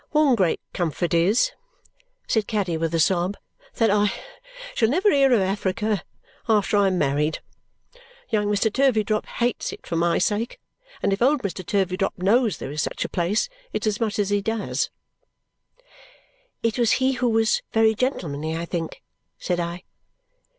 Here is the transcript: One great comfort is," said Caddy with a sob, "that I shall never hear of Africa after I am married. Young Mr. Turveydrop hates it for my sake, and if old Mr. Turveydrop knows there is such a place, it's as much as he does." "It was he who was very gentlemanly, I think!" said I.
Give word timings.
One 0.13 0.33
great 0.33 0.59
comfort 0.73 1.13
is," 1.13 1.51
said 2.27 2.47
Caddy 2.47 2.75
with 2.75 2.91
a 2.95 2.99
sob, 2.99 3.37
"that 3.75 3.91
I 3.91 4.11
shall 4.73 4.89
never 4.89 5.11
hear 5.11 5.31
of 5.31 5.39
Africa 5.41 6.03
after 6.49 6.75
I 6.75 6.87
am 6.87 6.97
married. 6.97 7.37
Young 8.29 8.47
Mr. 8.47 8.73
Turveydrop 8.73 9.27
hates 9.27 9.71
it 9.71 9.85
for 9.85 9.95
my 9.97 10.17
sake, 10.17 10.59
and 11.03 11.13
if 11.13 11.21
old 11.21 11.43
Mr. 11.43 11.63
Turveydrop 11.63 12.17
knows 12.17 12.57
there 12.57 12.71
is 12.71 12.81
such 12.81 13.05
a 13.05 13.09
place, 13.09 13.47
it's 13.73 13.85
as 13.85 13.99
much 13.99 14.17
as 14.17 14.31
he 14.31 14.41
does." 14.41 14.89
"It 16.63 16.79
was 16.79 16.93
he 16.93 17.11
who 17.11 17.29
was 17.29 17.61
very 17.71 17.93
gentlemanly, 17.93 18.57
I 18.57 18.65
think!" 18.65 19.03
said 19.37 19.59
I. 19.59 19.83